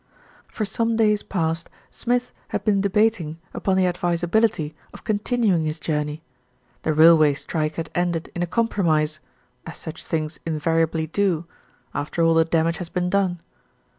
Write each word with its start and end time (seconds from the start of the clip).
For 0.47 0.65
some 0.65 0.95
days 0.95 1.21
past 1.21 1.69
Smith 1.91 2.31
had 2.47 2.63
been 2.63 2.81
debating 2.81 3.37
upon 3.53 3.77
the 3.77 3.85
advisability 3.85 4.73
of 4.95 5.03
continuing 5.03 5.65
his 5.65 5.77
journey. 5.79 6.23
The 6.81 6.91
rail 6.95 7.15
way 7.15 7.35
strike 7.35 7.75
had 7.75 7.91
ended 7.93 8.31
in 8.33 8.41
a 8.41 8.47
compromise, 8.47 9.19
as 9.67 9.77
such 9.77 10.03
things 10.03 10.39
invariably 10.43 11.05
do 11.05 11.45
after 11.93 12.23
all 12.23 12.33
the 12.33 12.43
damage 12.45 12.77
has 12.77 12.89
been 12.89 13.11
done. 13.11 13.41